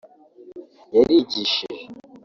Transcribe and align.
yarigishije 0.95 1.67